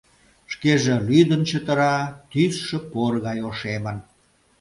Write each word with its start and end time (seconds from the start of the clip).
Шкеже 0.53 0.95
лӱдын, 1.07 1.41
чытыра, 1.49 1.95
тӱсшӧ 2.31 2.77
пор 2.91 3.13
гай 3.25 3.39
ошемын. 3.49 3.97